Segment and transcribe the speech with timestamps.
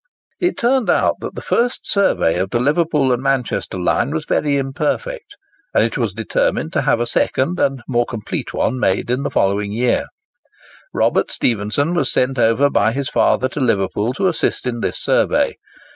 [0.39, 4.57] It turned out that the first survey of the Liverpool and Manchester line was very
[4.57, 5.35] imperfect,
[5.75, 9.29] and it was determined to have a second and more complete one made in the
[9.29, 10.07] following year.
[10.91, 15.53] Robert Stephenson was sent over by his father to Liverpool to assist in this survey.